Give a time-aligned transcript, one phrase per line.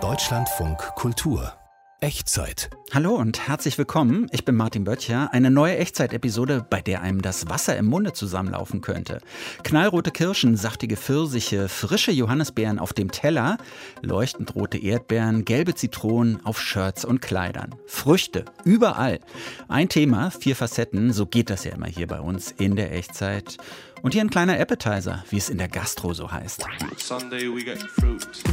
[0.00, 1.52] Deutschlandfunk Kultur
[2.00, 2.68] Echtzeit.
[2.92, 4.26] Hallo und herzlich willkommen.
[4.32, 5.32] Ich bin Martin Böttcher.
[5.32, 9.20] Eine neue Echtzeit-Episode, bei der einem das Wasser im Munde zusammenlaufen könnte.
[9.62, 13.58] Knallrote Kirschen, saftige Pfirsiche, frische Johannisbeeren auf dem Teller,
[14.02, 17.76] leuchtend rote Erdbeeren, gelbe Zitronen auf Shirts und Kleidern.
[17.86, 19.20] Früchte, überall.
[19.68, 23.56] Ein Thema, vier Facetten, so geht das ja immer hier bei uns in der Echtzeit.
[24.04, 26.62] Und hier ein kleiner Appetizer, wie es in der Gastro so heißt.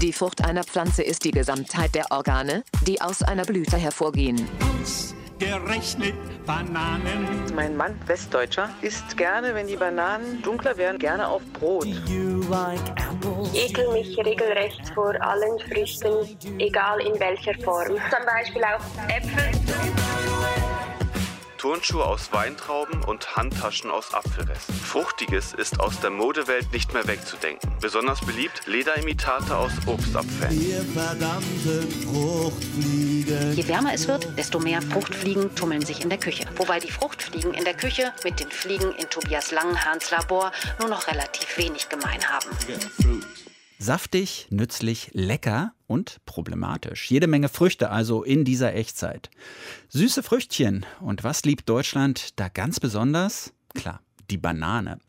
[0.01, 4.47] Die Frucht einer Pflanze ist die Gesamtheit der Organe, die aus einer Blüte hervorgehen.
[5.39, 6.13] Gerechnet
[6.45, 7.53] Bananen.
[7.53, 11.85] Mein Mann, Westdeutscher, isst gerne, wenn die Bananen dunkler werden, gerne auf Brot.
[11.85, 11.99] Ich
[13.53, 17.87] ekel mich regelrecht vor allen Früchten, egal in welcher Form.
[17.87, 19.51] Zum Beispiel auch Äpfel.
[21.61, 24.73] Turnschuhe aus Weintrauben und Handtaschen aus Apfelresten.
[24.73, 27.71] Fruchtiges ist aus der Modewelt nicht mehr wegzudenken.
[27.79, 30.59] Besonders beliebt Lederimitate aus Obstabfällen.
[33.55, 36.45] Je wärmer es wird, desto mehr Fruchtfliegen tummeln sich in der Küche.
[36.55, 41.05] Wobei die Fruchtfliegen in der Küche mit den Fliegen in Tobias Langenhahns Labor nur noch
[41.05, 42.49] relativ wenig gemein haben.
[43.81, 47.09] Saftig, nützlich, lecker und problematisch.
[47.09, 49.31] Jede Menge Früchte also in dieser Echtzeit.
[49.89, 50.85] Süße Früchtchen.
[50.99, 53.53] Und was liebt Deutschland da ganz besonders?
[53.73, 54.99] Klar, die Banane.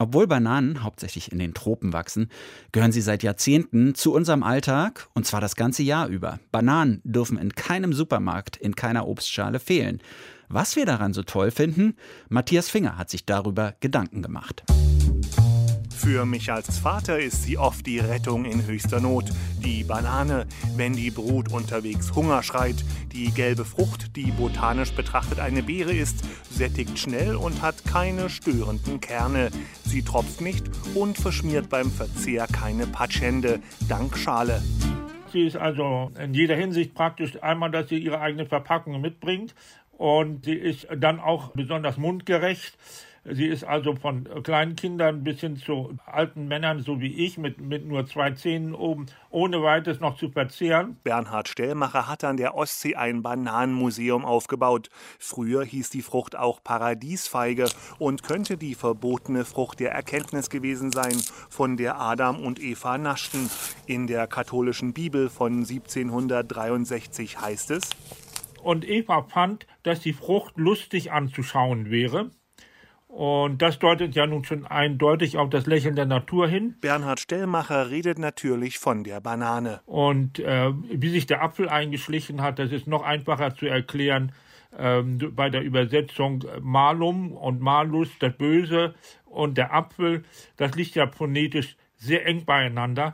[0.00, 2.28] Obwohl Bananen hauptsächlich in den Tropen wachsen,
[2.72, 6.40] gehören sie seit Jahrzehnten zu unserem Alltag und zwar das ganze Jahr über.
[6.50, 10.02] Bananen dürfen in keinem Supermarkt, in keiner Obstschale fehlen.
[10.48, 11.94] Was wir daran so toll finden,
[12.28, 14.64] Matthias Finger hat sich darüber Gedanken gemacht.
[15.96, 19.24] Für mich als Vater ist sie oft die Rettung in höchster Not.
[19.64, 22.76] Die Banane, wenn die Brut unterwegs Hunger schreit.
[23.12, 29.00] Die gelbe Frucht, die botanisch betrachtet eine Beere ist, sättigt schnell und hat keine störenden
[29.00, 29.50] Kerne.
[29.84, 34.62] Sie tropft nicht und verschmiert beim Verzehr keine Patschhände, dank Schale.
[35.32, 39.54] Sie ist also in jeder Hinsicht praktisch einmal, dass sie ihre eigene Verpackung mitbringt
[39.92, 42.76] und sie ist dann auch besonders mundgerecht.
[43.28, 47.60] Sie ist also von kleinen Kindern bis hin zu alten Männern, so wie ich, mit,
[47.60, 50.96] mit nur zwei Zähnen oben, ohne weiteres noch zu verzehren.
[51.02, 54.90] Bernhard Stellmacher hat an der Ostsee ein Bananenmuseum aufgebaut.
[55.18, 61.16] Früher hieß die Frucht auch Paradiesfeige und könnte die verbotene Frucht der Erkenntnis gewesen sein,
[61.50, 63.50] von der Adam und Eva naschten.
[63.86, 67.90] In der katholischen Bibel von 1763 heißt es,
[68.62, 72.30] und Eva fand, dass die Frucht lustig anzuschauen wäre.
[73.16, 76.74] Und das deutet ja nun schon eindeutig auf das Lächeln der Natur hin.
[76.82, 79.80] Bernhard Stellmacher redet natürlich von der Banane.
[79.86, 84.32] Und äh, wie sich der Apfel eingeschlichen hat, das ist noch einfacher zu erklären
[84.76, 88.94] ähm, bei der Übersetzung Malum und Malus, das Böse
[89.24, 90.24] und der Apfel.
[90.58, 93.12] Das liegt ja phonetisch sehr eng beieinander.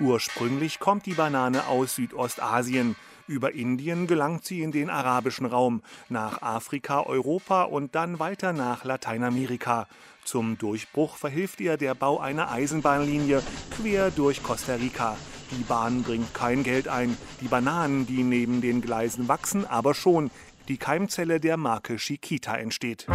[0.00, 2.96] Ursprünglich kommt die Banane aus Südostasien.
[3.28, 8.84] Über Indien gelangt sie in den arabischen Raum, nach Afrika, Europa und dann weiter nach
[8.84, 9.88] Lateinamerika.
[10.24, 15.16] Zum Durchbruch verhilft ihr der Bau einer Eisenbahnlinie quer durch Costa Rica.
[15.50, 20.30] Die Bahn bringt kein Geld ein, die Bananen, die neben den Gleisen wachsen, aber schon.
[20.68, 23.06] Die Keimzelle der Marke Chiquita entsteht.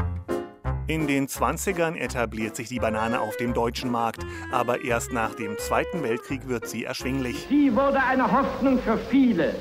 [0.88, 5.58] In den 20ern etabliert sich die Banane auf dem deutschen Markt, aber erst nach dem
[5.58, 7.48] Zweiten Weltkrieg wird sie erschwinglich.
[7.50, 9.56] Sie wurde eine Hoffnung für viele.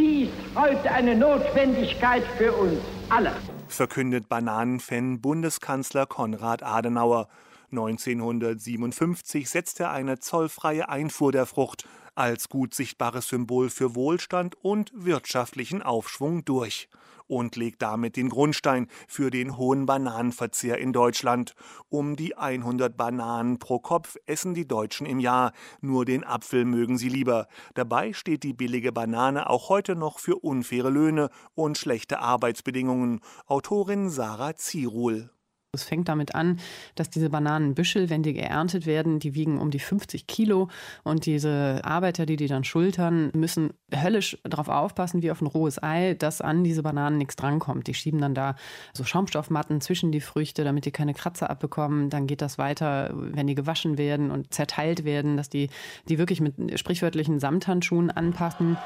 [0.00, 2.80] Sie ist heute eine Notwendigkeit für uns
[3.10, 3.32] alle.
[3.68, 7.28] Verkündet Bananenfan Bundeskanzler Konrad Adenauer.
[7.70, 11.84] 1957 setzt er eine zollfreie Einfuhr der Frucht
[12.14, 16.88] als gut sichtbares Symbol für Wohlstand und wirtschaftlichen Aufschwung durch
[17.30, 21.54] und legt damit den Grundstein für den hohen Bananenverzehr in Deutschland.
[21.88, 25.52] Um die 100 Bananen pro Kopf essen die Deutschen im Jahr.
[25.80, 27.46] Nur den Apfel mögen sie lieber.
[27.74, 33.20] Dabei steht die billige Banane auch heute noch für unfaire Löhne und schlechte Arbeitsbedingungen.
[33.46, 35.30] Autorin Sarah Zierul.
[35.72, 36.58] Es fängt damit an,
[36.96, 40.68] dass diese Bananenbüschel, wenn die geerntet werden, die wiegen um die 50 Kilo
[41.04, 45.80] und diese Arbeiter, die die dann schultern, müssen höllisch darauf aufpassen, wie auf ein rohes
[45.80, 47.86] Ei, dass an diese Bananen nichts drankommt.
[47.86, 48.56] Die schieben dann da
[48.92, 52.10] so Schaumstoffmatten zwischen die Früchte, damit die keine Kratzer abbekommen.
[52.10, 55.70] Dann geht das weiter, wenn die gewaschen werden und zerteilt werden, dass die
[56.08, 58.76] die wirklich mit sprichwörtlichen Samthandschuhen anpassen.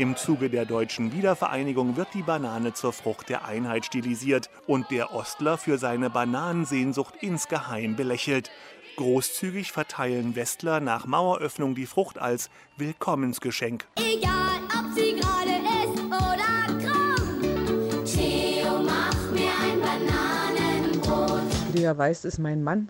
[0.00, 5.12] Im Zuge der deutschen Wiedervereinigung wird die Banane zur Frucht der Einheit stilisiert und der
[5.12, 8.50] Ostler für seine Bananensehnsucht insgeheim belächelt.
[8.96, 12.48] Großzügig verteilen Westler nach Maueröffnung die Frucht als
[12.78, 13.86] Willkommensgeschenk.
[13.96, 18.04] Egal, ob sie gerade ist oder krumm.
[18.06, 21.74] Theo, mach mir ein Bananenbrot.
[21.74, 22.88] Lea Weiß ist mein Mann,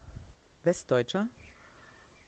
[0.63, 1.27] Westdeutscher.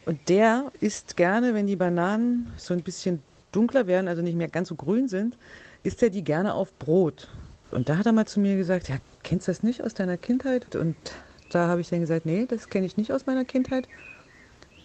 [0.07, 4.49] Und der isst gerne, wenn die Bananen so ein bisschen dunkler werden, also nicht mehr
[4.49, 5.37] ganz so grün sind,
[5.83, 7.29] isst er die gerne auf Brot.
[7.71, 10.17] Und da hat er mal zu mir gesagt, ja, kennst du das nicht aus deiner
[10.17, 10.75] Kindheit?
[10.77, 10.97] Und
[11.51, 13.89] da habe ich dann gesagt, nee, das kenne ich nicht aus meiner Kindheit.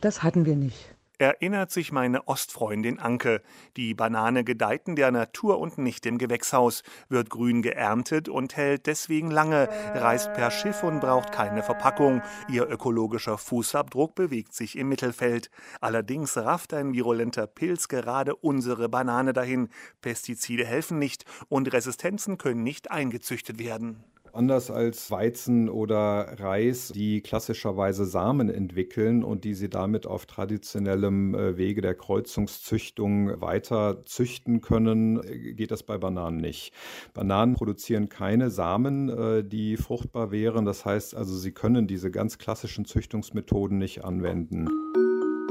[0.02, 3.42] Das hatten wir nicht erinnert sich meine Ostfreundin Anke.
[3.75, 8.86] Die Banane gedeiht in der Natur und nicht im Gewächshaus, wird grün geerntet und hält
[8.86, 12.22] deswegen lange, reist per Schiff und braucht keine Verpackung.
[12.50, 15.50] Ihr ökologischer Fußabdruck bewegt sich im Mittelfeld.
[15.81, 19.70] Allerdings rafft ein virulenter Pilz gerade unsere Banane dahin.
[20.02, 24.04] Pestizide helfen nicht und Resistenzen können nicht eingezüchtet werden.
[24.38, 31.34] Anders als Weizen oder Reis, die klassischerweise Samen entwickeln und die sie damit auf traditionellem
[31.34, 36.72] äh, Wege der Kreuzungszüchtung weiter züchten können, äh, geht das bei Bananen nicht.
[37.16, 40.66] Bananen produzieren keine Samen, äh, die fruchtbar wären.
[40.66, 44.68] Das heißt also, sie können diese ganz klassischen Züchtungsmethoden nicht anwenden.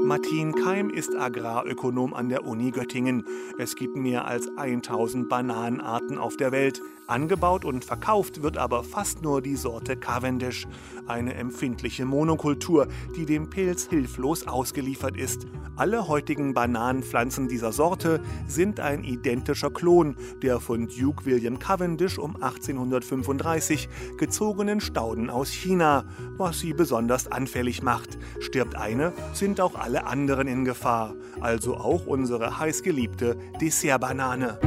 [0.01, 3.25] Martin Keim ist Agrarökonom an der Uni Göttingen.
[3.57, 6.81] Es gibt mehr als 1000 Bananenarten auf der Welt.
[7.07, 10.67] Angebaut und verkauft wird aber fast nur die Sorte Cavendish,
[11.07, 15.47] eine empfindliche Monokultur, die dem Pilz hilflos ausgeliefert ist.
[15.77, 22.35] Alle heutigen Bananenpflanzen dieser Sorte sind ein identischer Klon der von Duke William Cavendish um
[22.35, 23.87] 1835
[24.17, 26.03] gezogenen Stauden aus China,
[26.37, 28.17] was sie besonders anfällig macht.
[28.39, 34.59] Stirbt eine, sind auch alle anderen in Gefahr, also auch unsere heißgeliebte Dessertbanane.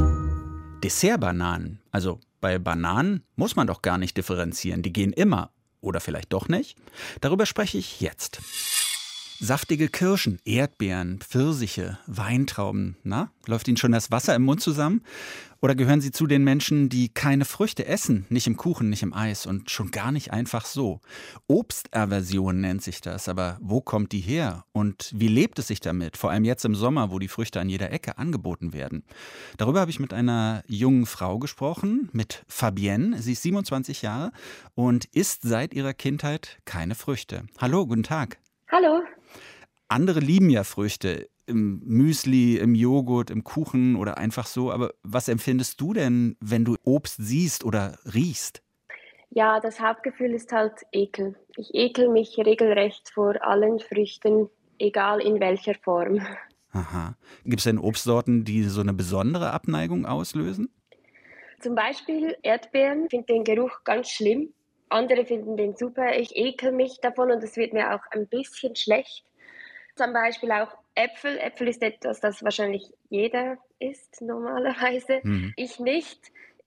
[0.83, 4.83] Dessertbananen, also bei Bananen muss man doch gar nicht differenzieren.
[4.83, 5.51] Die gehen immer.
[5.81, 6.77] Oder vielleicht doch nicht?
[7.21, 8.41] Darüber spreche ich jetzt.
[9.43, 12.99] Saftige Kirschen, Erdbeeren, Pfirsiche, Weintrauben.
[13.05, 15.03] Na, läuft Ihnen schon das Wasser im Mund zusammen?
[15.63, 18.27] Oder gehören Sie zu den Menschen, die keine Früchte essen?
[18.29, 21.01] Nicht im Kuchen, nicht im Eis und schon gar nicht einfach so.
[21.49, 23.31] Obstaversion nennt sich das.
[23.31, 24.67] Aber wo kommt die her?
[24.73, 26.19] Und wie lebt es sich damit?
[26.19, 29.05] Vor allem jetzt im Sommer, wo die Früchte an jeder Ecke angeboten werden.
[29.57, 33.23] Darüber habe ich mit einer jungen Frau gesprochen, mit Fabienne.
[33.23, 34.33] Sie ist 27 Jahre
[34.75, 37.45] und isst seit ihrer Kindheit keine Früchte.
[37.59, 38.39] Hallo, guten Tag.
[38.71, 39.01] Hallo.
[39.91, 44.71] Andere lieben ja Früchte im Müsli, im Joghurt, im Kuchen oder einfach so.
[44.71, 48.63] Aber was empfindest du denn, wenn du Obst siehst oder riechst?
[49.31, 51.35] Ja, das Hauptgefühl ist halt Ekel.
[51.57, 54.49] Ich ekel mich regelrecht vor allen Früchten,
[54.79, 56.25] egal in welcher Form.
[56.73, 57.17] Aha.
[57.43, 60.71] Gibt es denn Obstsorten, die so eine besondere Abneigung auslösen?
[61.59, 64.53] Zum Beispiel Erdbeeren, ich finde den Geruch ganz schlimm.
[64.89, 66.17] Andere finden den super.
[66.17, 69.25] Ich ekel mich davon und es wird mir auch ein bisschen schlecht
[70.01, 71.39] zum Beispiel auch Äpfel.
[71.39, 75.21] Äpfel ist etwas, das wahrscheinlich jeder isst normalerweise.
[75.23, 75.53] Mhm.
[75.57, 76.19] Ich nicht.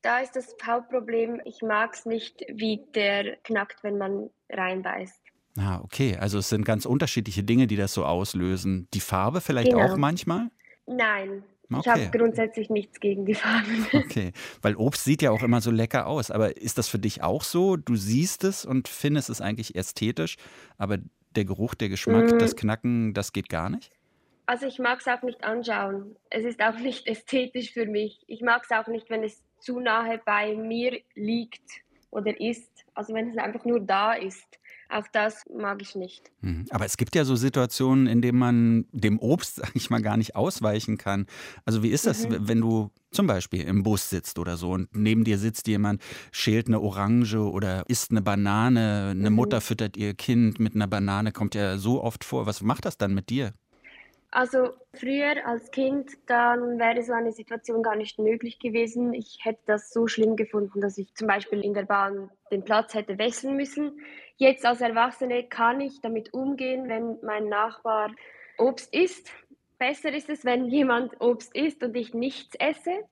[0.03, 5.19] Da ist das Hauptproblem, ich mag es nicht, wie der knackt, wenn man reinbeißt.
[5.57, 6.17] Ah, okay.
[6.19, 8.87] Also es sind ganz unterschiedliche Dinge, die das so auslösen.
[8.93, 9.85] Die Farbe vielleicht Genau.
[9.85, 10.49] auch manchmal?
[10.85, 11.89] Nein, ich Okay.
[11.89, 13.87] habe grundsätzlich nichts gegen die Farben.
[13.93, 16.29] Okay, weil Obst sieht ja auch immer so lecker aus.
[16.31, 17.77] Aber ist das für dich auch so?
[17.77, 20.35] Du siehst es und findest es eigentlich ästhetisch,
[20.77, 20.97] aber
[21.35, 22.39] der Geruch, der Geschmack, Mm.
[22.39, 23.91] das Knacken, das geht gar nicht?
[24.45, 26.15] Also ich mag es auch nicht anschauen.
[26.29, 28.23] Es ist auch nicht ästhetisch für mich.
[28.27, 31.63] Ich mag es auch nicht, wenn es zu nahe bei mir liegt
[32.11, 32.85] oder ist.
[32.93, 34.59] Also wenn es einfach nur da ist.
[34.93, 36.31] Auch das mag ich nicht.
[36.41, 36.65] Mhm.
[36.69, 40.17] Aber es gibt ja so Situationen, in denen man dem Obst, sag ich mal, gar
[40.17, 41.25] nicht ausweichen kann.
[41.65, 42.47] Also wie ist das, Mhm.
[42.47, 46.67] wenn du zum Beispiel im Bus sitzt oder so und neben dir sitzt jemand, schält
[46.67, 49.35] eine Orange oder isst eine Banane, eine Mhm.
[49.35, 52.45] Mutter füttert ihr Kind mit einer Banane, kommt ja so oft vor.
[52.45, 53.53] Was macht das dann mit dir?
[54.35, 59.13] Also früher als Kind, dann wäre so eine Situation gar nicht möglich gewesen.
[59.13, 62.95] Ich hätte das so schlimm gefunden, dass ich zum Beispiel in der Bahn den Platz
[62.95, 64.01] hätte wechseln müssen.
[64.37, 68.09] Jetzt als Erwachsene kann ich damit umgehen, wenn mein Nachbar
[68.57, 69.29] Obst isst.
[69.77, 73.03] Besser ist es, wenn jemand Obst isst und ich nichts esse.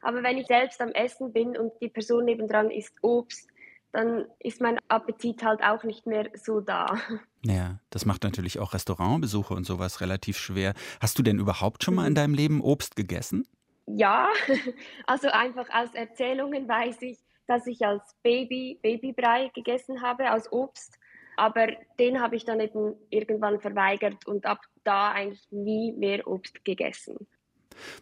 [0.00, 3.49] Aber wenn ich selbst am Essen bin und die Person nebendran isst Obst,
[3.92, 6.98] dann ist mein Appetit halt auch nicht mehr so da.
[7.42, 10.74] Ja, das macht natürlich auch Restaurantbesuche und sowas relativ schwer.
[11.00, 12.08] Hast du denn überhaupt schon mal Mhm.
[12.08, 13.46] in deinem Leben Obst gegessen?
[13.86, 14.28] Ja,
[15.06, 20.98] also einfach aus Erzählungen weiß ich, dass ich als Baby Babybrei gegessen habe aus Obst,
[21.36, 21.68] aber
[21.98, 27.26] den habe ich dann eben irgendwann verweigert und ab da eigentlich nie mehr Obst gegessen.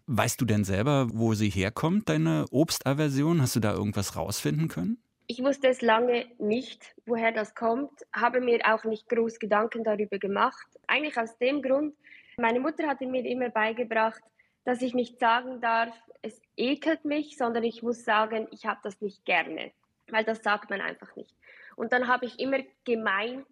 [0.06, 3.40] Weißt du denn selber, wo sie herkommt, deine Obstaversion?
[3.40, 4.98] Hast du da irgendwas rausfinden können?
[5.30, 10.18] Ich wusste es lange nicht, woher das kommt, habe mir auch nicht groß Gedanken darüber
[10.18, 10.66] gemacht.
[10.86, 11.94] Eigentlich aus dem Grund,
[12.38, 14.22] meine Mutter hatte mir immer beigebracht,
[14.64, 19.02] dass ich nicht sagen darf, es ekelt mich, sondern ich muss sagen, ich habe das
[19.02, 19.70] nicht gerne,
[20.08, 21.36] weil das sagt man einfach nicht.
[21.76, 23.46] Und dann habe ich immer gemeint,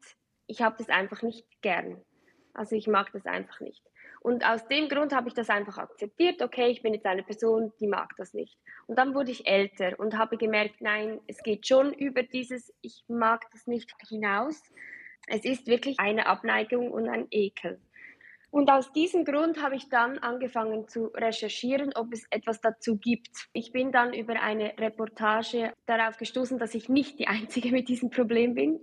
[0.46, 2.00] ich habe das einfach nicht gern.
[2.54, 3.82] Also ich mag das einfach nicht.
[4.26, 6.42] Und aus dem Grund habe ich das einfach akzeptiert.
[6.42, 8.58] Okay, ich bin jetzt eine Person, die mag das nicht.
[8.88, 13.04] Und dann wurde ich älter und habe gemerkt, nein, es geht schon über dieses Ich
[13.06, 14.60] mag das nicht hinaus.
[15.28, 17.78] Es ist wirklich eine Abneigung und ein Ekel.
[18.50, 23.30] Und aus diesem Grund habe ich dann angefangen zu recherchieren, ob es etwas dazu gibt.
[23.52, 28.10] Ich bin dann über eine Reportage darauf gestoßen, dass ich nicht die Einzige mit diesem
[28.10, 28.80] Problem bin.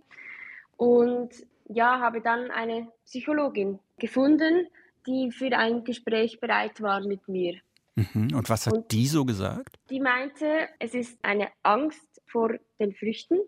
[0.78, 1.34] Und
[1.68, 4.70] ja, habe dann eine Psychologin gefunden,
[5.08, 7.60] die für ein Gespräch bereit war mit mir.
[7.96, 8.34] Mhm.
[8.36, 9.78] Und was hat Und- die so gesagt?
[9.90, 13.40] Die meinte, es ist eine Angst vor den Früchten.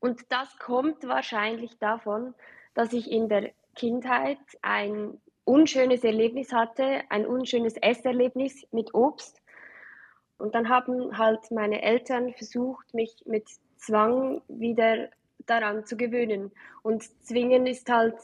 [0.00, 2.34] Und das kommt wahrscheinlich davon,
[2.74, 9.40] dass ich in der Kindheit ein unschönes Erlebnis hatte, ein unschönes Esserlebnis mit Obst.
[10.36, 15.08] Und dann haben halt meine Eltern versucht, mich mit Zwang wieder
[15.46, 16.52] daran zu gewöhnen.
[16.82, 18.16] Und zwingen ist halt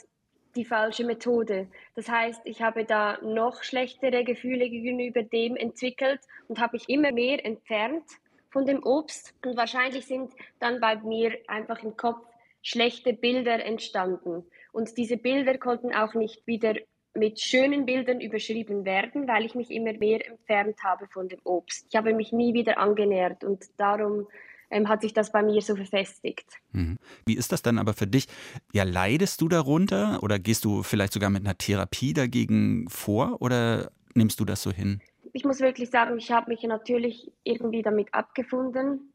[0.56, 1.68] die falsche Methode.
[1.94, 7.12] Das heißt, ich habe da noch schlechtere Gefühle gegenüber dem entwickelt und habe mich immer
[7.12, 8.04] mehr entfernt
[8.50, 9.34] von dem Obst.
[9.44, 12.24] Und wahrscheinlich sind dann bei mir einfach im Kopf
[12.62, 14.44] schlechte Bilder entstanden.
[14.72, 16.74] Und diese Bilder konnten auch nicht wieder
[17.14, 21.86] mit schönen Bildern überschrieben werden, weil ich mich immer mehr entfernt habe von dem Obst.
[21.88, 24.28] Ich habe mich nie wieder angenähert und darum
[24.70, 26.46] ähm, hat sich das bei mir so verfestigt.
[26.72, 26.96] Mhm.
[27.26, 28.26] Wie ist das dann aber für dich?
[28.72, 33.90] Ja, leidest du darunter oder gehst du vielleicht sogar mit einer Therapie dagegen vor oder
[34.14, 35.00] nimmst du das so hin?
[35.32, 39.12] Ich muss wirklich sagen, ich habe mich natürlich irgendwie damit abgefunden.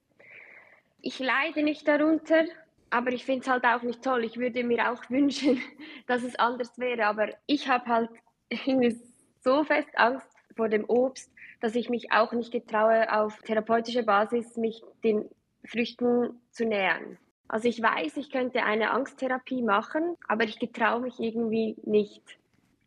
[1.01, 2.45] Ich leide nicht darunter,
[2.89, 4.23] aber ich finde es halt auch nicht toll.
[4.23, 5.61] Ich würde mir auch wünschen,
[6.07, 7.05] dass es anders wäre.
[7.05, 8.09] Aber ich habe halt
[8.49, 8.99] irgendwie
[9.43, 14.55] so fest Angst vor dem Obst, dass ich mich auch nicht getraue, auf therapeutischer Basis
[14.55, 15.29] mich den
[15.67, 17.17] Früchten zu nähern.
[17.47, 22.23] Also ich weiß, ich könnte eine Angsttherapie machen, aber ich getraue mich irgendwie nicht.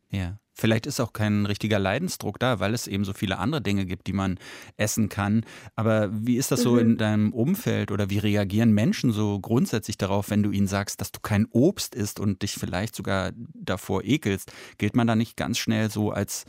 [0.09, 0.37] Ja.
[0.53, 4.07] Vielleicht ist auch kein richtiger Leidensdruck da, weil es eben so viele andere Dinge gibt,
[4.07, 4.37] die man
[4.75, 5.45] essen kann.
[5.77, 6.79] Aber wie ist das so Mhm.
[6.79, 11.13] in deinem Umfeld oder wie reagieren Menschen so grundsätzlich darauf, wenn du ihnen sagst, dass
[11.13, 14.51] du kein Obst isst und dich vielleicht sogar davor ekelst?
[14.77, 16.43] Gilt man da nicht ganz schnell so als,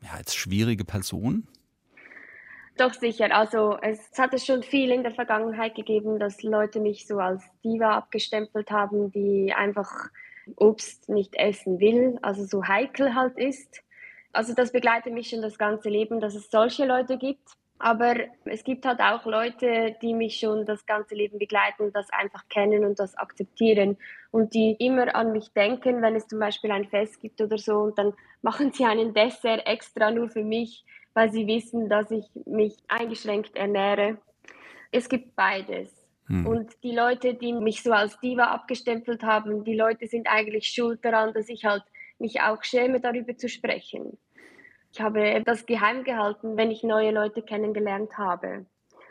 [0.00, 1.48] ja, als schwierige Person?
[2.76, 3.34] Doch sicher.
[3.34, 7.42] Also es hat es schon viel in der Vergangenheit gegeben, dass Leute mich so als
[7.64, 10.10] Diva abgestempelt haben, die einfach
[10.56, 13.82] Obst nicht essen will, also so heikel halt ist.
[14.32, 17.48] Also das begleitet mich schon das ganze Leben, dass es solche Leute gibt.
[17.78, 18.14] Aber
[18.46, 22.84] es gibt halt auch Leute, die mich schon das ganze Leben begleiten, das einfach kennen
[22.86, 23.98] und das akzeptieren
[24.30, 27.78] und die immer an mich denken, wenn es zum Beispiel ein Fest gibt oder so
[27.80, 32.26] und dann machen sie einen Dessert extra nur für mich, weil sie wissen, dass ich
[32.44, 34.18] mich eingeschränkt ernähre.
[34.92, 36.06] Es gibt beides.
[36.26, 36.46] Hm.
[36.46, 41.02] Und die Leute, die mich so als Diva abgestempelt haben, die Leute sind eigentlich schuld
[41.02, 41.84] daran, dass ich halt
[42.18, 44.18] mich auch schäme, darüber zu sprechen.
[44.92, 48.66] Ich habe das geheim gehalten, wenn ich neue Leute kennengelernt habe.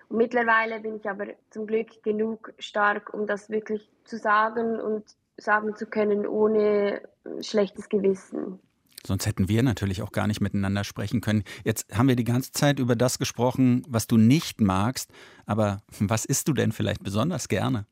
[0.08, 5.06] Und mittlerweile bin ich aber zum Glück genug stark, um das wirklich zu sagen und
[5.38, 7.02] sagen zu können, ohne
[7.42, 8.60] schlechtes Gewissen.
[9.06, 11.44] Sonst hätten wir natürlich auch gar nicht miteinander sprechen können.
[11.64, 15.12] Jetzt haben wir die ganze Zeit über das gesprochen, was du nicht magst.
[15.46, 17.86] Aber was isst du denn vielleicht besonders gerne?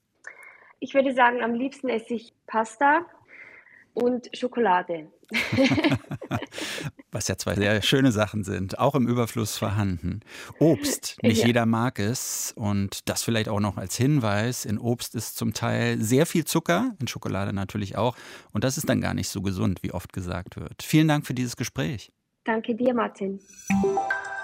[0.79, 3.05] Ich würde sagen, am liebsten esse ich Pasta
[3.93, 5.07] und Schokolade.
[7.13, 10.21] Was ja zwei sehr schöne Sachen sind, auch im Überfluss vorhanden.
[10.59, 11.45] Obst, nicht Ja.
[11.47, 12.53] jeder mag es.
[12.55, 14.65] Und das vielleicht auch noch als Hinweis.
[14.65, 18.15] In Obst ist zum Teil sehr viel Zucker, in Schokolade natürlich auch.
[18.51, 20.81] Und das ist dann gar nicht so gesund, wie oft gesagt wird.
[20.83, 22.11] Vielen Dank für dieses Gespräch.
[22.45, 23.39] Danke dir, Martin.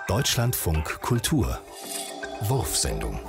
[0.07, 1.59] Deutschlandfunk Kultur.
[2.41, 3.19] Wurfsendung.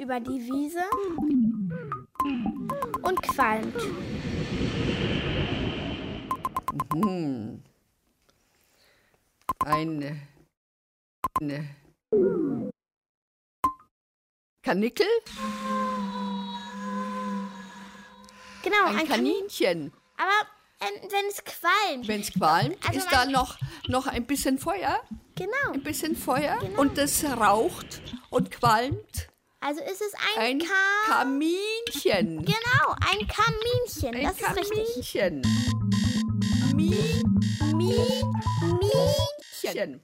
[0.00, 0.82] Über die Wiese
[3.02, 3.76] und qualmt.
[6.94, 7.62] Mhm.
[9.64, 10.20] Eine,
[11.40, 11.68] eine
[14.62, 15.06] Kanickel?
[18.62, 19.92] Genau, ein, ein Kanin- Kaninchen.
[20.16, 20.30] Aber
[20.80, 22.08] ähm, wenn es qualmt.
[22.08, 25.00] Wenn es qualmt, Also ist da noch, noch ein bisschen Feuer.
[25.34, 25.72] Genau.
[25.72, 26.56] Ein bisschen Feuer.
[26.60, 26.80] Genau.
[26.80, 29.29] Und das raucht und qualmt.
[29.62, 32.44] Also ist es ein, Ein Ka Kaminchen.
[32.46, 34.14] Genau, ein Kaminchen.
[34.14, 35.12] Ein das ist richtig.
[35.12, 35.42] Kaminchen.
[36.74, 36.94] Mi,
[37.74, 37.94] Mi,
[39.60, 40.00] Chen.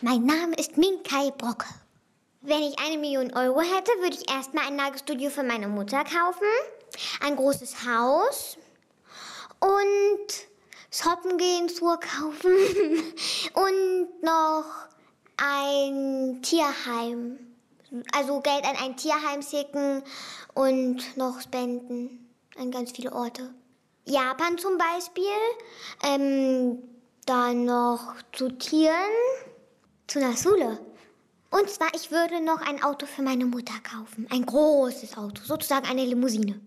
[0.00, 1.66] Mein Name ist Minkai Brocke.
[2.40, 6.46] Wenn ich eine Million Euro hätte, würde ich erstmal ein Nagelstudio für meine Mutter kaufen,
[7.20, 8.58] ein großes Haus
[9.60, 10.26] und
[10.90, 12.50] shoppen gehen, Schuhe kaufen
[13.54, 14.64] und noch
[15.36, 17.45] ein Tierheim.
[18.12, 20.02] Also Geld an ein Tierheim schicken
[20.54, 23.54] und noch spenden an ganz viele Orte.
[24.04, 25.24] Japan zum Beispiel,
[26.04, 26.78] ähm,
[27.26, 28.94] dann noch zu Tieren,
[30.06, 30.78] zu einer Schule.
[31.50, 34.26] Und zwar, ich würde noch ein Auto für meine Mutter kaufen.
[34.30, 36.60] Ein großes Auto, sozusagen eine Limousine.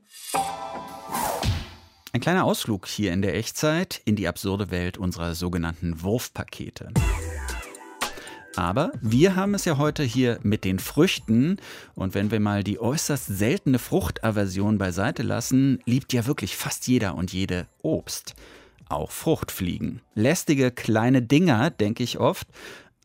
[2.12, 6.92] Ein kleiner Ausflug hier in der Echtzeit in die absurde Welt unserer sogenannten Wurfpakete.
[8.60, 11.60] Aber wir haben es ja heute hier mit den Früchten.
[11.96, 17.16] Und wenn wir mal die äußerst seltene Fruchtaversion beiseite lassen, liebt ja wirklich fast jeder
[17.16, 18.36] und jede Obst.
[18.90, 20.02] Auch Fruchtfliegen.
[20.14, 22.50] Lästige kleine Dinger, denke ich oft.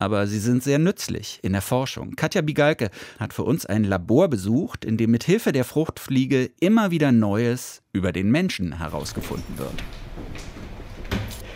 [0.01, 2.17] Aber sie sind sehr nützlich in der Forschung.
[2.17, 6.91] Katja Bigalke hat für uns ein Labor besucht, in dem mit Hilfe der Fruchtfliege immer
[6.91, 9.85] wieder Neues über den Menschen herausgefunden wird.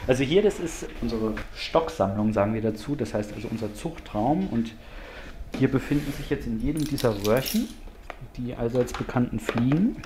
[0.08, 2.96] Also hier, das ist unsere Stocksammlung, sagen wir dazu.
[2.96, 4.48] Das heißt also unser Zuchtraum.
[4.48, 4.72] Und
[5.58, 7.68] hier befinden sich jetzt in jedem dieser Röhrchen
[8.38, 9.96] die allseits bekannten Fliegen.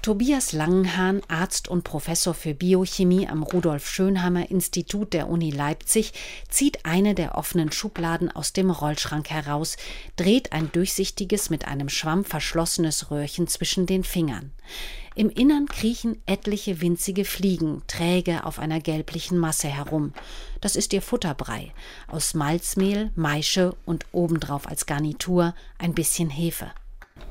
[0.00, 6.12] Tobias Langenhahn, Arzt und Professor für Biochemie am Rudolf Schönhammer Institut der Uni Leipzig,
[6.48, 9.76] zieht eine der offenen Schubladen aus dem Rollschrank heraus,
[10.16, 14.52] dreht ein durchsichtiges, mit einem Schwamm verschlossenes Röhrchen zwischen den Fingern.
[15.18, 20.12] Im Innern kriechen etliche winzige Fliegen, träge auf einer gelblichen Masse herum.
[20.60, 21.72] Das ist ihr Futterbrei
[22.06, 26.70] aus Malzmehl, Maische und obendrauf als Garnitur ein bisschen Hefe.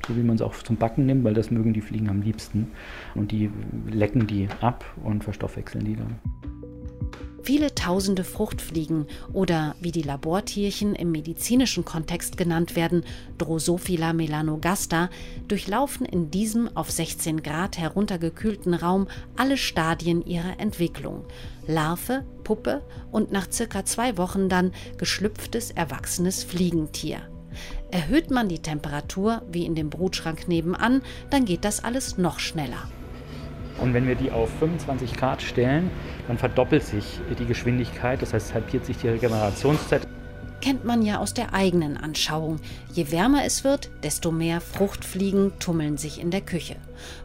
[0.05, 2.73] So wie man es auch zum Backen nimmt, weil das mögen die Fliegen am liebsten.
[3.15, 3.49] Und die
[3.89, 6.19] lecken die ab und verstoffwechseln die dann.
[7.47, 13.05] Viele tausende Fruchtfliegen oder wie die Labortierchen im medizinischen Kontext genannt werden,
[13.37, 15.09] Drosophila melanogaster,
[15.47, 19.07] durchlaufen in diesem auf 16 Grad heruntergekühlten Raum
[19.37, 21.23] alle Stadien ihrer Entwicklung.
[21.67, 22.81] Larve, Puppe
[23.13, 27.21] und nach circa zwei Wochen dann geschlüpftes, erwachsenes Fliegentier.
[27.91, 32.89] Erhöht man die Temperatur, wie in dem Brutschrank nebenan, dann geht das alles noch schneller.
[33.79, 35.89] Und wenn wir die auf 25 Grad stellen,
[36.27, 40.07] dann verdoppelt sich die Geschwindigkeit, das heißt, halbiert sich die Regenerationszeit.
[40.59, 42.59] Kennt man ja aus der eigenen Anschauung.
[42.91, 46.77] Je wärmer es wird, desto mehr Fruchtfliegen tummeln sich in der Küche.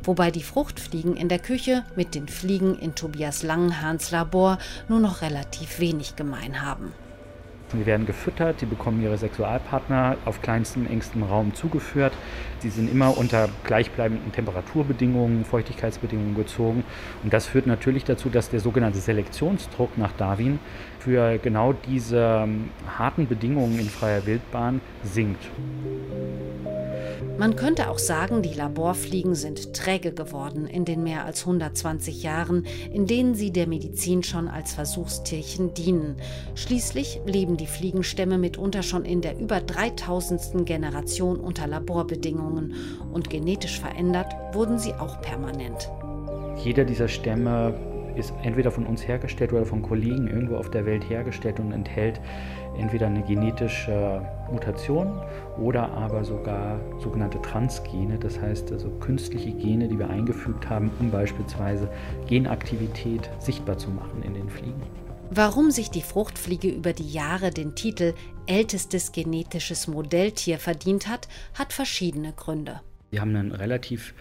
[0.04, 5.22] Wobei die Fruchtfliegen in der Küche mit den Fliegen in Tobias Langenhahns Labor nur noch
[5.22, 6.92] relativ wenig gemein haben.
[7.78, 12.12] Die werden gefüttert, die bekommen ihre Sexualpartner auf kleinstem, engstem Raum zugeführt.
[12.58, 16.84] Sie sind immer unter gleichbleibenden Temperaturbedingungen, Feuchtigkeitsbedingungen gezogen.
[17.22, 20.58] Und das führt natürlich dazu, dass der sogenannte Selektionsdruck nach Darwin
[20.98, 25.48] für genau diese ähm, harten Bedingungen in freier Wildbahn sinkt.
[27.38, 32.66] Man könnte auch sagen, die Laborfliegen sind träge geworden in den mehr als 120 Jahren,
[32.92, 36.16] in denen sie der Medizin schon als Versuchstierchen dienen.
[36.54, 40.64] Schließlich leben die Fliegenstämme mitunter schon in der über 3000.
[40.64, 42.74] Generation unter Laborbedingungen
[43.12, 45.90] und genetisch verändert wurden sie auch permanent.
[46.62, 51.08] Jeder dieser Stämme ist entweder von uns hergestellt oder von Kollegen irgendwo auf der Welt
[51.08, 52.20] hergestellt und enthält
[52.78, 55.20] entweder eine genetische Mutation
[55.58, 61.10] oder aber sogar sogenannte Transgene, das heißt also künstliche Gene, die wir eingefügt haben, um
[61.10, 61.88] beispielsweise
[62.26, 64.82] Genaktivität sichtbar zu machen in den Fliegen.
[65.30, 68.12] Warum sich die Fruchtfliege über die Jahre den Titel
[68.46, 72.80] ältestes genetisches Modelltier verdient hat, hat verschiedene Gründe.
[73.10, 74.14] Wir haben einen relativ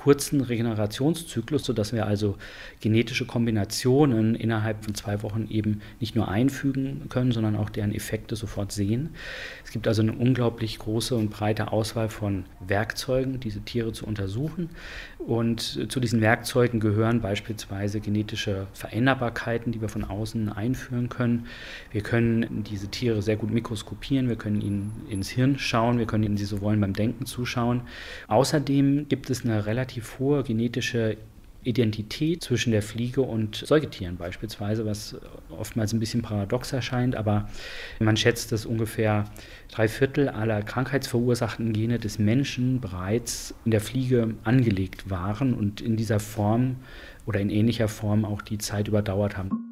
[0.00, 2.38] kurzen Regenerationszyklus, sodass wir also
[2.80, 8.34] genetische Kombinationen innerhalb von zwei Wochen eben nicht nur einfügen können, sondern auch deren Effekte
[8.34, 9.10] sofort sehen.
[9.62, 14.70] Es gibt also eine unglaublich große und breite Auswahl von Werkzeugen, diese Tiere zu untersuchen.
[15.18, 21.44] Und zu diesen Werkzeugen gehören beispielsweise genetische Veränderbarkeiten, die wir von außen einführen können.
[21.90, 26.24] Wir können diese Tiere sehr gut mikroskopieren, wir können ihnen ins Hirn schauen, wir können
[26.24, 27.82] ihnen, sie so wollen, beim Denken zuschauen.
[28.28, 31.16] Außerdem gibt es eine relativ hohe genetische
[31.62, 35.16] Identität zwischen der Fliege und Säugetieren beispielsweise, was
[35.50, 37.48] oftmals ein bisschen paradox erscheint, aber
[37.98, 39.26] man schätzt, dass ungefähr
[39.70, 45.96] drei Viertel aller krankheitsverursachten Gene des Menschen bereits in der Fliege angelegt waren und in
[45.96, 46.76] dieser Form
[47.26, 49.69] oder in ähnlicher Form auch die Zeit überdauert haben.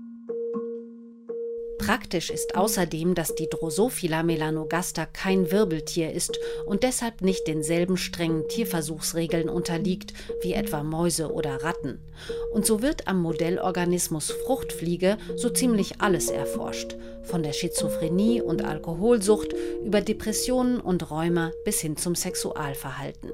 [1.78, 8.46] Praktisch ist außerdem, dass die Drosophila melanogaster kein Wirbeltier ist und deshalb nicht denselben strengen
[8.48, 10.12] Tierversuchsregeln unterliegt
[10.42, 12.00] wie etwa Mäuse oder Ratten.
[12.52, 19.54] Und so wird am Modellorganismus Fruchtfliege so ziemlich alles erforscht, von der Schizophrenie und Alkoholsucht
[19.84, 23.30] über Depressionen und Rheuma bis hin zum Sexualverhalten.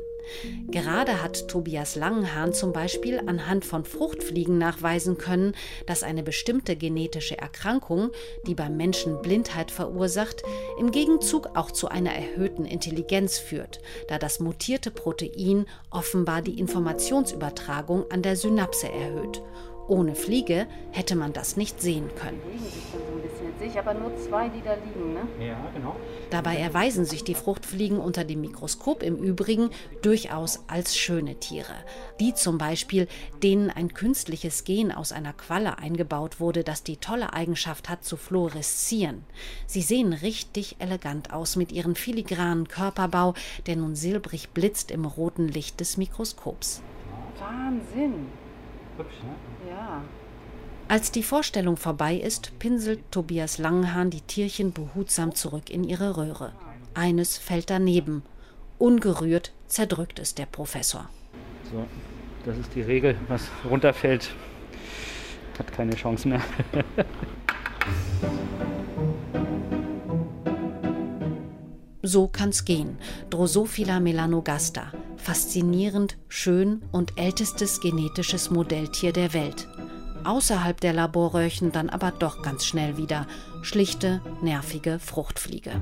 [0.69, 5.55] Gerade hat Tobias Langenhahn zum Beispiel anhand von Fruchtfliegen nachweisen können,
[5.87, 8.11] dass eine bestimmte genetische Erkrankung,
[8.47, 10.43] die beim Menschen Blindheit verursacht,
[10.79, 18.11] im Gegenzug auch zu einer erhöhten Intelligenz führt, da das mutierte Protein offenbar die Informationsübertragung
[18.11, 19.43] an der Synapse erhöht.
[19.89, 22.41] Ohne Fliege hätte man das nicht sehen können
[23.65, 25.47] sich, aber nur zwei, die da liegen, ne?
[25.47, 25.97] Ja, genau.
[26.31, 29.71] Dabei erweisen sich die Fruchtfliegen unter dem Mikroskop im Übrigen
[30.03, 31.75] durchaus als schöne Tiere.
[32.21, 33.09] Die zum Beispiel,
[33.43, 38.17] denen ein künstliches Gen aus einer Qualle eingebaut wurde, das die tolle Eigenschaft hat zu
[38.17, 39.25] fluoreszieren.
[39.67, 43.35] Sie sehen richtig elegant aus mit ihrem filigranen Körperbau,
[43.67, 46.83] der nun silbrig blitzt im roten Licht des Mikroskops.
[47.39, 48.27] Wahnsinn.
[48.97, 49.71] Hübsch, ne?
[49.71, 50.03] Ja.
[50.89, 56.53] Als die Vorstellung vorbei ist, pinselt Tobias Langenhahn die Tierchen behutsam zurück in ihre Röhre.
[56.93, 58.23] Eines fällt daneben.
[58.79, 61.09] Ungerührt zerdrückt es der Professor.
[61.73, 61.87] So,
[62.45, 63.17] das ist die Regel.
[63.29, 64.31] Was runterfällt,
[65.59, 66.43] hat keine Chance mehr.
[72.05, 72.99] so kann's gehen.
[73.31, 74.93] Drosophila melanogaster.
[75.17, 79.67] Faszinierend, schön und ältestes genetisches Modelltier der Welt
[80.25, 83.27] außerhalb der Laborröhrchen dann aber doch ganz schnell wieder
[83.63, 85.81] schlichte, nervige Fruchtfliege.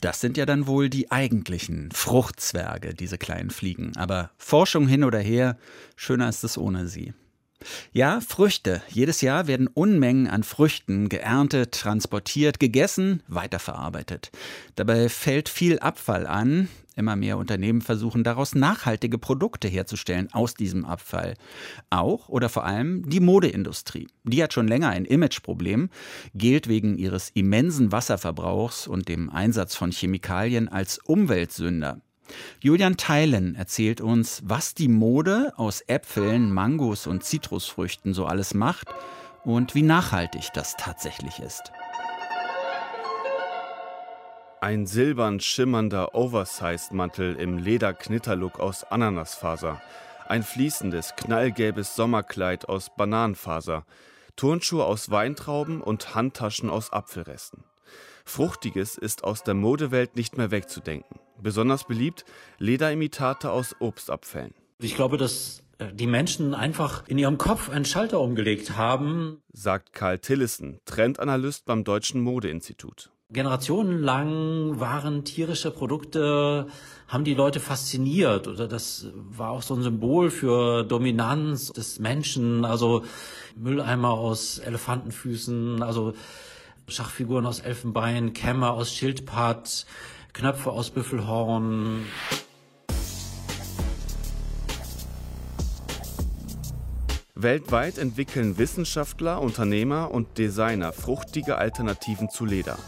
[0.00, 3.96] Das sind ja dann wohl die eigentlichen Fruchtzwerge, diese kleinen Fliegen.
[3.96, 5.58] Aber Forschung hin oder her,
[5.96, 7.14] schöner ist es ohne sie.
[7.92, 8.82] Ja, Früchte.
[8.88, 14.30] Jedes Jahr werden Unmengen an Früchten geerntet, transportiert, gegessen, weiterverarbeitet.
[14.76, 16.68] Dabei fällt viel Abfall an.
[16.94, 21.34] Immer mehr Unternehmen versuchen daraus nachhaltige Produkte herzustellen aus diesem Abfall.
[21.90, 24.08] Auch oder vor allem die Modeindustrie.
[24.24, 25.90] Die hat schon länger ein Imageproblem,
[26.34, 32.00] gilt wegen ihres immensen Wasserverbrauchs und dem Einsatz von Chemikalien als Umweltsünder.
[32.60, 38.88] Julian Theilen erzählt uns, was die Mode aus Äpfeln, Mangos und Zitrusfrüchten so alles macht
[39.44, 41.72] und wie nachhaltig das tatsächlich ist.
[44.60, 49.80] Ein silbern schimmernder Oversized-Mantel im Lederknitterlook aus Ananasfaser.
[50.26, 53.86] Ein fließendes, knallgelbes Sommerkleid aus Bananenfaser.
[54.34, 57.62] Turnschuhe aus Weintrauben und Handtaschen aus Apfelresten.
[58.24, 61.20] Fruchtiges ist aus der Modewelt nicht mehr wegzudenken.
[61.42, 62.24] Besonders beliebt
[62.58, 64.54] Lederimitate aus Obstabfällen.
[64.80, 69.92] Ich glaube, dass äh, die Menschen einfach in ihrem Kopf einen Schalter umgelegt haben, sagt
[69.92, 73.10] Karl Tillissen, Trendanalyst beim Deutschen Modeinstitut.
[73.30, 76.66] Generationenlang waren tierische Produkte,
[77.08, 82.64] haben die Leute fasziniert oder das war auch so ein Symbol für Dominanz des Menschen,
[82.64, 83.04] also
[83.54, 86.14] Mülleimer aus Elefantenfüßen, also
[86.88, 89.84] Schachfiguren aus Elfenbein, Kämme aus Schildpad,
[90.32, 92.04] Knöpfe aus Büffelhorn.
[97.34, 102.78] Weltweit entwickeln Wissenschaftler, Unternehmer und Designer fruchtige Alternativen zu Leder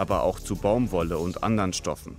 [0.00, 2.16] aber auch zu Baumwolle und anderen Stoffen,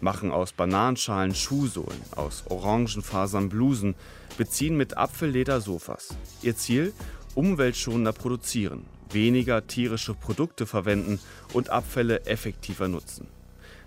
[0.00, 3.94] machen aus Bananenschalen Schuhsohlen, aus Orangenfasern Blusen,
[4.36, 6.16] beziehen mit Apfelleder Sofas.
[6.42, 6.92] Ihr Ziel?
[7.36, 11.20] Umweltschonender produzieren, weniger tierische Produkte verwenden
[11.52, 13.28] und Abfälle effektiver nutzen.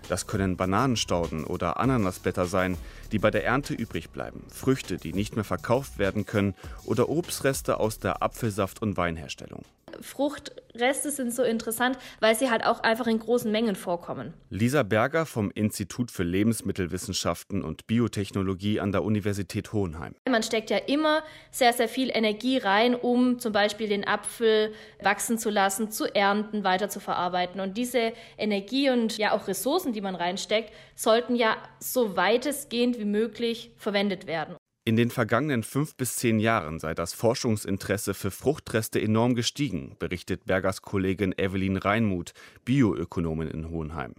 [0.08, 2.76] Das können Bananenstauden oder Ananasblätter sein,
[3.12, 7.80] die bei der Ernte übrig bleiben, Früchte, die nicht mehr verkauft werden können oder Obstreste
[7.80, 9.64] aus der Apfelsaft- und Weinherstellung.
[10.00, 14.34] Fruchtreste sind so interessant, weil sie halt auch einfach in großen Mengen vorkommen.
[14.50, 20.14] Lisa Berger vom Institut für Lebensmittelwissenschaften und Biotechnologie an der Universität Hohenheim.
[20.28, 25.38] Man steckt ja immer sehr, sehr viel Energie rein, um zum Beispiel den Apfel wachsen
[25.38, 27.60] zu lassen, zu ernten, weiter zu verarbeiten.
[27.60, 33.04] Und diese Energie und ja auch Ressourcen, die man reinsteckt, sollten ja so weitestgehend wie
[33.04, 34.56] möglich verwendet werden.
[34.86, 40.44] In den vergangenen fünf bis zehn Jahren sei das Forschungsinteresse für Fruchtreste enorm gestiegen, berichtet
[40.44, 42.34] Bergers Kollegin Evelyn Reinmuth,
[42.66, 44.12] Bioökonomin in Hohenheim.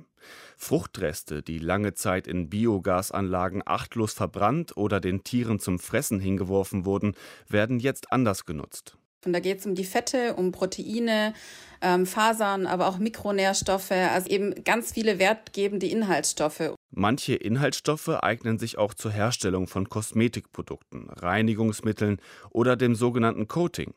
[0.58, 7.13] Fruchtreste, die lange Zeit in Biogasanlagen achtlos verbrannt oder den Tieren zum Fressen hingeworfen wurden,
[7.47, 8.97] werden jetzt anders genutzt.
[9.23, 11.34] Und da geht es um die Fette, um Proteine,
[11.82, 16.73] ähm, Fasern, aber auch Mikronährstoffe, also eben ganz viele wertgebende Inhaltsstoffe.
[16.97, 23.93] Manche Inhaltsstoffe eignen sich auch zur Herstellung von Kosmetikprodukten, Reinigungsmitteln oder dem sogenannten Coating,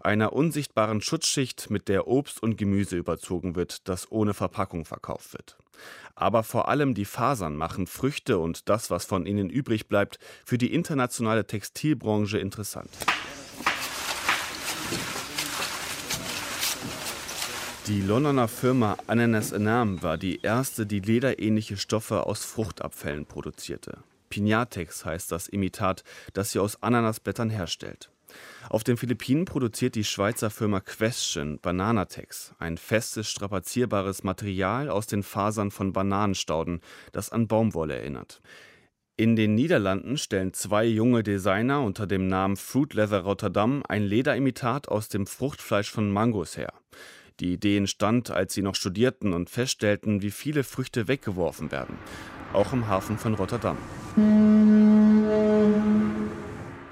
[0.00, 5.58] einer unsichtbaren Schutzschicht, mit der Obst und Gemüse überzogen wird, das ohne Verpackung verkauft wird.
[6.16, 10.58] Aber vor allem die Fasern machen Früchte und das, was von ihnen übrig bleibt, für
[10.58, 12.90] die internationale Textilbranche interessant.
[17.90, 24.04] Die Londoner Firma Ananas Enam war die erste, die lederähnliche Stoffe aus Fruchtabfällen produzierte.
[24.28, 28.12] Pinatex heißt das Imitat, das sie aus Ananasblättern herstellt.
[28.68, 35.24] Auf den Philippinen produziert die Schweizer Firma Question Bananatex, ein festes, strapazierbares Material aus den
[35.24, 38.40] Fasern von Bananenstauden, das an Baumwolle erinnert.
[39.16, 44.86] In den Niederlanden stellen zwei junge Designer unter dem Namen Fruit Leather Rotterdam ein Lederimitat
[44.86, 46.72] aus dem Fruchtfleisch von Mangos her.
[47.40, 51.96] Die Idee entstand, als sie noch studierten und feststellten, wie viele Früchte weggeworfen werden,
[52.52, 53.78] auch im Hafen von Rotterdam.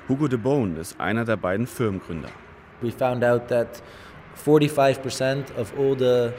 [0.08, 2.30] Hugo de Boon ist einer der beiden Firmengründer.
[2.80, 3.82] We found out that
[4.42, 6.32] 45% of all the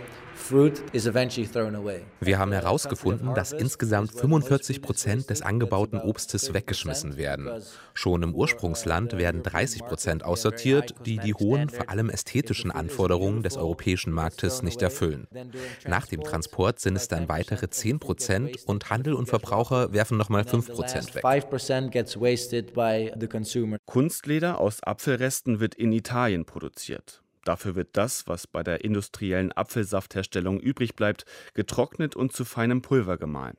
[2.22, 7.62] Wir haben herausgefunden, dass insgesamt 45 Prozent des angebauten Obstes weggeschmissen werden.
[7.94, 13.58] Schon im Ursprungsland werden 30 Prozent aussortiert, die die hohen, vor allem ästhetischen Anforderungen des
[13.58, 15.28] europäischen Marktes nicht erfüllen.
[15.86, 20.46] Nach dem Transport sind es dann weitere 10 Prozent und Handel und Verbraucher werfen nochmal
[20.46, 21.24] 5 Prozent weg.
[21.24, 23.78] 5% gets wasted by the consumer.
[23.86, 27.22] Kunstleder aus Apfelresten wird in Italien produziert.
[27.50, 33.18] Dafür wird das, was bei der industriellen Apfelsaftherstellung übrig bleibt, getrocknet und zu feinem Pulver
[33.18, 33.58] gemahlen.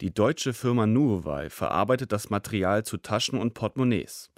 [0.00, 4.30] Die deutsche Firma Nuovai verarbeitet das Material zu Taschen und Portemonnaies.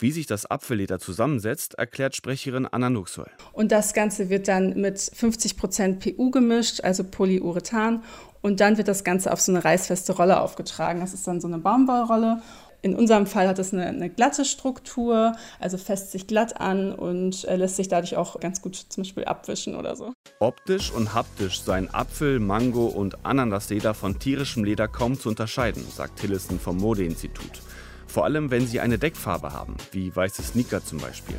[0.00, 3.30] Wie sich das Apfelleder zusammensetzt, erklärt Sprecherin Anna Nuxoll.
[3.52, 8.02] Und das Ganze wird dann mit 50% PU gemischt, also Polyurethan.
[8.40, 10.98] Und dann wird das Ganze auf so eine reißfeste Rolle aufgetragen.
[10.98, 12.42] Das ist dann so eine Baumwollrolle.
[12.84, 17.44] In unserem Fall hat es eine, eine, glatte Struktur, also fässt sich glatt an und
[17.44, 20.12] äh, lässt sich dadurch auch ganz gut zum Beispiel abwischen oder so.
[20.40, 26.18] Optisch und haptisch seien Apfel, Mango und Ananasleder von tierischem Leder kaum zu unterscheiden, sagt
[26.18, 27.62] Tillison vom Modeinstitut.
[28.08, 31.36] Vor allem, wenn sie eine Deckfarbe haben, wie weiße Sneaker zum Beispiel.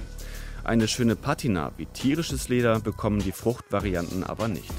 [0.64, 4.72] Eine schöne Patina wie tierisches Leder bekommen die Fruchtvarianten aber nicht.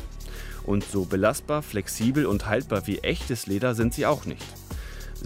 [0.64, 4.46] Und so belastbar, flexibel und haltbar wie echtes Leder sind sie auch nicht.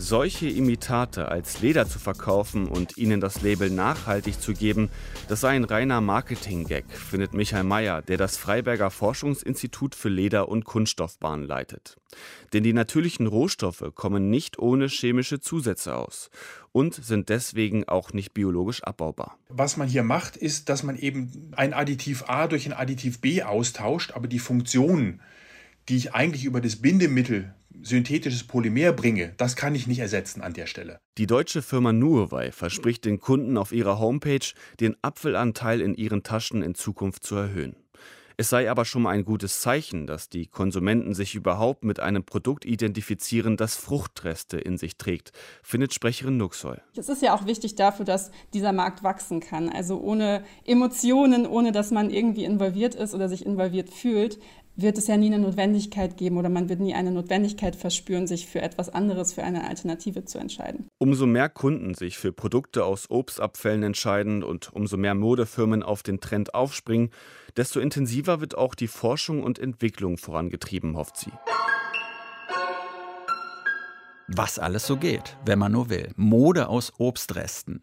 [0.01, 4.91] Solche Imitate als Leder zu verkaufen und ihnen das Label nachhaltig zu geben,
[5.29, 10.65] das sei ein reiner Marketing-Gag, findet Michael Mayer, der das Freiberger Forschungsinstitut für Leder- und
[10.65, 11.97] Kunststoffbahn leitet.
[12.53, 16.31] Denn die natürlichen Rohstoffe kommen nicht ohne chemische Zusätze aus
[16.71, 19.37] und sind deswegen auch nicht biologisch abbaubar.
[19.49, 23.43] Was man hier macht, ist, dass man eben ein Additiv A durch ein Additiv B
[23.43, 25.21] austauscht, aber die Funktion,
[25.89, 30.53] die ich eigentlich über das Bindemittel synthetisches Polymer bringe, das kann ich nicht ersetzen an
[30.53, 30.99] der Stelle.
[31.17, 36.63] Die deutsche Firma Nuovai verspricht den Kunden auf ihrer Homepage, den Apfelanteil in ihren Taschen
[36.63, 37.77] in Zukunft zu erhöhen.
[38.41, 42.23] Es sei aber schon mal ein gutes Zeichen, dass die Konsumenten sich überhaupt mit einem
[42.23, 45.33] Produkt identifizieren, das Fruchtreste in sich trägt,
[45.65, 46.81] findet Sprecherin Nuxoll.
[46.97, 49.69] Es ist ja auch wichtig dafür, dass dieser Markt wachsen kann.
[49.69, 54.39] Also ohne Emotionen, ohne dass man irgendwie involviert ist oder sich involviert fühlt,
[54.81, 58.47] wird es ja nie eine Notwendigkeit geben oder man wird nie eine Notwendigkeit verspüren, sich
[58.47, 60.89] für etwas anderes, für eine Alternative zu entscheiden.
[60.99, 66.21] Umso mehr Kunden sich für Produkte aus Obstabfällen entscheiden und umso mehr Modefirmen auf den
[66.21, 67.11] Trend aufspringen,
[67.57, 71.33] desto intensiver wird auch die Forschung und Entwicklung vorangetrieben, hofft sie.
[74.29, 76.13] Was alles so geht, wenn man nur will.
[76.17, 77.83] Mode aus Obstresten.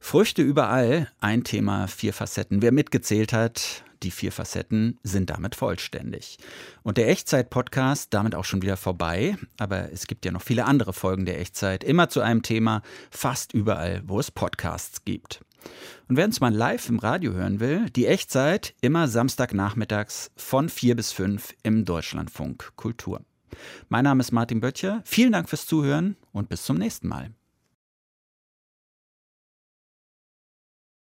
[0.00, 2.62] Früchte überall, ein Thema, vier Facetten.
[2.62, 6.38] Wer mitgezählt hat, die vier Facetten sind damit vollständig.
[6.82, 9.36] Und der Echtzeit-Podcast damit auch schon wieder vorbei.
[9.58, 13.52] Aber es gibt ja noch viele andere Folgen der Echtzeit, immer zu einem Thema, fast
[13.52, 15.40] überall, wo es Podcasts gibt.
[16.08, 20.94] Und wer uns mal live im Radio hören will, die Echtzeit immer Samstagnachmittags von vier
[20.94, 23.22] bis fünf im Deutschlandfunk Kultur.
[23.88, 25.00] Mein Name ist Martin Böttcher.
[25.04, 27.30] Vielen Dank fürs Zuhören und bis zum nächsten Mal.